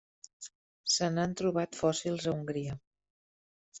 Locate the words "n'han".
1.17-1.37